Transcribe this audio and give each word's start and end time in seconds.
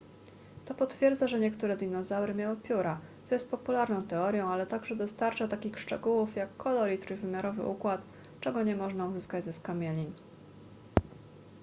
to 0.65 0.73
potwierdza 0.75 1.27
że 1.27 1.39
niektóre 1.39 1.77
dinozaury 1.77 2.35
miały 2.35 2.57
pióra 2.57 2.99
co 3.23 3.35
jest 3.35 3.49
popularną 3.51 4.01
teorią 4.03 4.47
ale 4.49 4.67
także 4.67 4.95
dostarcza 4.95 5.47
takich 5.47 5.79
szczegółów 5.79 6.35
jak 6.35 6.57
kolor 6.57 6.91
i 6.91 6.97
trójwymiarowy 6.97 7.63
układ 7.65 8.05
czego 8.39 8.63
nie 8.63 8.75
można 8.75 9.05
uzyskać 9.05 9.43
ze 9.43 9.53
skamielin 9.53 10.13